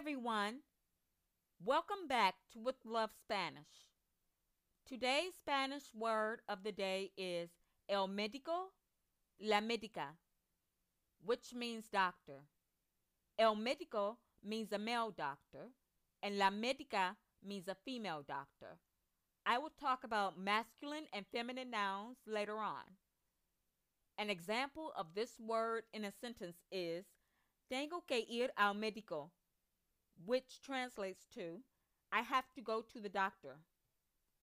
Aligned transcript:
everyone. 0.00 0.60
Welcome 1.64 2.08
back 2.08 2.34
to 2.52 2.58
With 2.58 2.74
Love 2.84 3.10
Spanish. 3.22 3.86
Today's 4.88 5.34
Spanish 5.38 5.84
word 5.94 6.40
of 6.48 6.64
the 6.64 6.72
day 6.72 7.12
is 7.16 7.50
el 7.88 8.08
médico, 8.08 8.72
la 9.40 9.60
médica, 9.60 10.16
which 11.24 11.54
means 11.54 11.86
doctor. 11.92 12.40
El 13.38 13.56
médico 13.56 14.16
means 14.42 14.72
a 14.72 14.78
male 14.78 15.12
doctor, 15.16 15.68
and 16.22 16.38
la 16.38 16.50
médica 16.50 17.14
means 17.46 17.68
a 17.68 17.76
female 17.84 18.24
doctor. 18.26 18.78
I 19.46 19.58
will 19.58 19.72
talk 19.80 20.04
about 20.04 20.38
masculine 20.38 21.06
and 21.12 21.26
feminine 21.30 21.70
nouns 21.70 22.16
later 22.26 22.58
on. 22.58 22.84
An 24.18 24.30
example 24.30 24.92
of 24.96 25.14
this 25.14 25.38
word 25.38 25.84
in 25.92 26.04
a 26.04 26.12
sentence 26.20 26.56
is 26.72 27.04
Tengo 27.70 28.02
que 28.08 28.24
ir 28.28 28.48
al 28.56 28.74
médico, 28.74 29.30
which 30.24 30.60
translates 30.62 31.26
to 31.34 31.60
I 32.12 32.22
have 32.22 32.50
to 32.54 32.60
go 32.60 32.82
to 32.92 33.00
the 33.00 33.08
doctor. 33.08 33.56